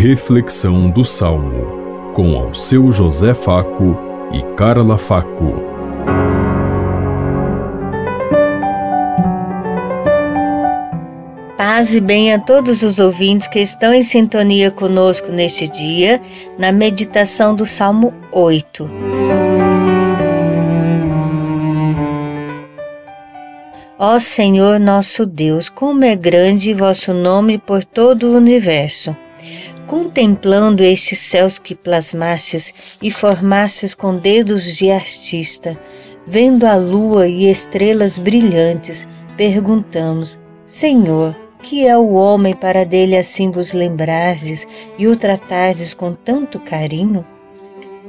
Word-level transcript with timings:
Reflexão 0.00 0.88
do 0.88 1.04
Salmo, 1.04 2.12
com 2.14 2.36
ao 2.38 2.54
seu 2.54 2.92
José 2.92 3.34
Faco 3.34 3.98
e 4.32 4.40
Carla 4.54 4.96
Faco. 4.96 5.54
Paz 11.56 11.96
e 11.96 12.00
bem 12.00 12.32
a 12.32 12.38
todos 12.38 12.84
os 12.84 13.00
ouvintes 13.00 13.48
que 13.48 13.58
estão 13.58 13.92
em 13.92 14.04
sintonia 14.04 14.70
conosco 14.70 15.32
neste 15.32 15.66
dia, 15.66 16.22
na 16.56 16.70
meditação 16.70 17.52
do 17.52 17.66
Salmo 17.66 18.14
8. 18.30 18.88
Ó 23.98 24.16
Senhor 24.20 24.78
nosso 24.78 25.26
Deus, 25.26 25.68
como 25.68 26.04
é 26.04 26.14
grande 26.14 26.72
vosso 26.72 27.12
nome 27.12 27.58
por 27.58 27.82
todo 27.84 28.28
o 28.28 28.36
universo 28.36 29.16
contemplando 29.88 30.84
estes 30.84 31.18
céus 31.18 31.58
que 31.58 31.74
plasmasses 31.74 32.74
e 33.02 33.10
formasses 33.10 33.94
com 33.94 34.16
dedos 34.16 34.76
de 34.76 34.90
artista, 34.90 35.80
vendo 36.26 36.66
a 36.66 36.76
lua 36.76 37.26
e 37.26 37.50
estrelas 37.50 38.18
brilhantes, 38.18 39.08
perguntamos: 39.36 40.38
Senhor, 40.66 41.34
que 41.62 41.86
é 41.86 41.96
o 41.96 42.12
homem 42.12 42.54
para 42.54 42.84
dele 42.84 43.16
assim 43.16 43.50
vos 43.50 43.72
lembrardes 43.72 44.68
e 44.98 45.08
o 45.08 45.16
tratardes 45.16 45.94
com 45.94 46.12
tanto 46.12 46.60
carinho? 46.60 47.24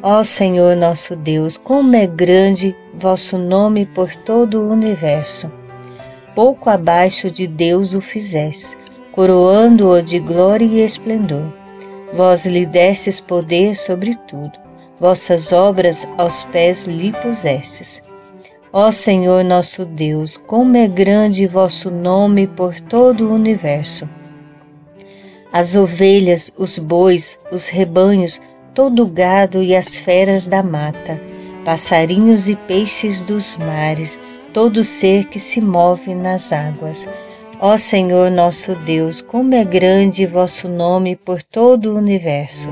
Ó 0.03 0.21
Senhor 0.23 0.75
nosso 0.75 1.15
Deus, 1.15 1.57
como 1.57 1.95
é 1.95 2.05
grande 2.05 2.75
vosso 2.93 3.37
nome 3.37 3.85
por 3.85 4.13
todo 4.15 4.59
o 4.59 4.69
universo. 4.69 5.49
Pouco 6.35 6.69
abaixo 6.69 7.31
de 7.31 7.47
Deus 7.47 7.93
o 7.93 8.01
fizeste, 8.01 8.77
coroando-o 9.13 10.01
de 10.01 10.19
glória 10.19 10.65
e 10.65 10.81
esplendor. 10.81 11.58
Vós 12.13 12.45
lhe 12.45 12.65
destes 12.65 13.19
poder 13.19 13.75
sobre 13.75 14.15
tudo, 14.27 14.53
vossas 14.99 15.51
obras 15.51 16.07
aos 16.17 16.43
pés 16.45 16.87
lhe 16.87 17.11
pusestes. 17.11 18.01
Ó 18.73 18.91
Senhor 18.91 19.43
nosso 19.43 19.85
Deus, 19.85 20.37
como 20.37 20.77
é 20.77 20.87
grande 20.87 21.47
vosso 21.47 21.89
nome 21.89 22.47
por 22.47 22.79
todo 22.79 23.27
o 23.27 23.33
universo. 23.33 24.07
As 25.51 25.75
ovelhas, 25.75 26.51
os 26.57 26.77
bois, 26.77 27.39
os 27.51 27.67
rebanhos, 27.67 28.39
todo 28.73 29.03
o 29.03 29.07
gado 29.07 29.63
e 29.63 29.75
as 29.75 29.97
feras 29.97 30.45
da 30.45 30.61
mata, 30.61 31.19
passarinhos 31.65 32.47
e 32.47 32.55
peixes 32.55 33.21
dos 33.21 33.57
mares, 33.57 34.21
todo 34.53 34.83
ser 34.83 35.25
que 35.25 35.39
se 35.39 35.61
move 35.61 36.13
nas 36.13 36.51
águas, 36.51 37.09
Ó 37.61 37.77
Senhor 37.77 38.31
nosso 38.31 38.73
Deus, 38.73 39.21
como 39.21 39.53
é 39.53 39.65
grande 39.65 40.25
vosso 40.25 40.69
nome 40.69 41.17
por 41.17 41.43
todo 41.43 41.91
o 41.91 41.97
universo. 41.97 42.69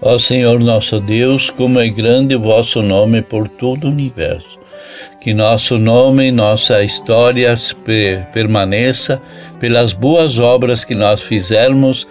Ó 0.00 0.16
Senhor 0.20 0.60
nosso 0.60 1.00
Deus, 1.00 1.50
como 1.50 1.80
é 1.80 1.88
grande 1.88 2.36
vosso 2.36 2.80
nome 2.80 3.22
por 3.22 3.48
todo 3.48 3.88
o 3.88 3.90
universo. 3.90 4.56
Que 5.20 5.34
nosso 5.34 5.76
nome, 5.76 6.30
nossa 6.30 6.84
história 6.84 7.52
permaneça 8.32 9.20
pelas 9.58 9.92
boas 9.92 10.38
obras 10.38 10.84
que 10.84 10.94
nós 10.94 11.20
fizermos 11.20 12.06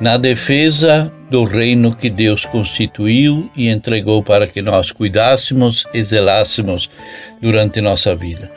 na 0.00 0.16
defesa 0.16 1.12
do 1.30 1.44
reino 1.44 1.94
que 1.94 2.08
Deus 2.08 2.44
constituiu 2.44 3.50
e 3.56 3.68
entregou 3.68 4.22
para 4.22 4.46
que 4.46 4.62
nós 4.62 4.92
cuidássemos 4.92 5.86
e 5.92 6.02
zelássemos 6.02 6.88
durante 7.40 7.80
nossa 7.80 8.14
vida. 8.14 8.50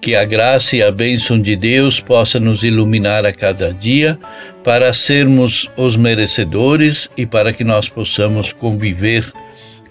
Que 0.00 0.14
a 0.14 0.24
graça 0.24 0.76
e 0.76 0.82
a 0.82 0.90
bênção 0.90 1.40
de 1.40 1.56
Deus 1.56 2.00
possa 2.00 2.38
nos 2.38 2.62
iluminar 2.62 3.24
a 3.24 3.32
cada 3.32 3.72
dia 3.72 4.18
para 4.62 4.92
sermos 4.92 5.70
os 5.76 5.96
merecedores 5.96 7.08
e 7.16 7.24
para 7.24 7.52
que 7.52 7.64
nós 7.64 7.88
possamos 7.88 8.52
conviver 8.52 9.32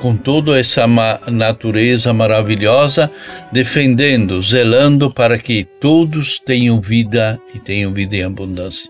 com 0.02 0.18
toda 0.18 0.60
essa 0.60 0.86
natureza 1.28 2.12
maravilhosa, 2.12 3.10
defendendo, 3.52 4.42
zelando 4.42 5.14
para 5.14 5.38
que 5.38 5.64
todos 5.80 6.40
tenham 6.40 6.82
vida 6.82 7.40
e 7.54 7.60
tenham 7.60 7.94
vida 7.94 8.16
em 8.16 8.24
abundância. 8.24 8.90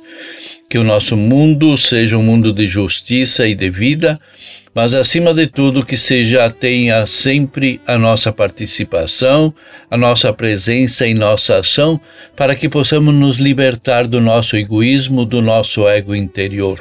Que 0.69 0.77
o 0.77 0.83
nosso 0.85 1.17
mundo 1.17 1.77
seja 1.77 2.17
um 2.17 2.23
mundo 2.23 2.53
de 2.53 2.65
justiça 2.65 3.45
e 3.45 3.53
de 3.53 3.69
vida, 3.69 4.19
mas 4.73 4.93
acima 4.93 5.33
de 5.33 5.47
tudo 5.47 5.85
que 5.85 5.97
seja 5.97 6.49
tenha 6.49 7.05
sempre 7.05 7.81
a 7.85 7.97
nossa 7.97 8.31
participação, 8.31 9.53
a 9.89 9.97
nossa 9.97 10.31
presença 10.31 11.05
e 11.05 11.13
nossa 11.13 11.57
ação, 11.57 11.99
para 12.37 12.55
que 12.55 12.69
possamos 12.69 13.13
nos 13.13 13.35
libertar 13.37 14.07
do 14.07 14.21
nosso 14.21 14.55
egoísmo, 14.55 15.25
do 15.25 15.41
nosso 15.41 15.85
ego 15.89 16.15
interior. 16.15 16.79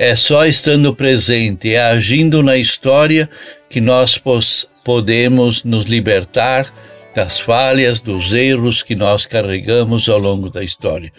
É 0.00 0.16
só 0.16 0.46
estando 0.46 0.94
presente 0.94 1.68
e 1.68 1.76
agindo 1.76 2.42
na 2.42 2.56
história 2.56 3.28
que 3.68 3.82
nós 3.82 4.18
podemos 4.82 5.62
nos 5.62 5.84
libertar 5.84 6.72
das 7.14 7.38
falhas, 7.38 8.00
dos 8.00 8.32
erros 8.32 8.82
que 8.82 8.96
nós 8.96 9.26
carregamos 9.26 10.08
ao 10.08 10.18
longo 10.18 10.48
da 10.48 10.64
história. 10.64 11.12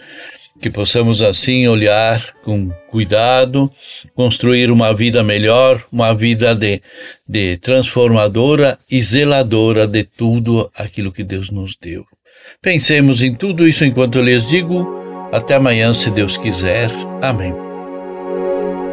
Que 0.60 0.68
possamos 0.68 1.22
assim 1.22 1.68
olhar 1.68 2.34
com 2.42 2.70
cuidado, 2.90 3.70
construir 4.16 4.68
uma 4.68 4.92
vida 4.92 5.22
melhor, 5.22 5.80
uma 5.92 6.12
vida 6.12 6.52
de, 6.52 6.82
de 7.28 7.58
transformadora 7.58 8.80
e 8.90 9.00
zeladora 9.00 9.86
de 9.86 10.02
tudo 10.02 10.68
aquilo 10.74 11.12
que 11.12 11.22
Deus 11.22 11.50
nos 11.50 11.76
deu. 11.80 12.04
Pensemos 12.60 13.22
em 13.22 13.32
tudo 13.32 13.68
isso 13.68 13.84
enquanto 13.84 14.18
eu 14.18 14.24
lhes 14.24 14.44
digo. 14.48 14.84
Até 15.30 15.54
amanhã, 15.54 15.94
se 15.94 16.10
Deus 16.10 16.36
quiser. 16.36 16.90
Amém. 17.20 17.71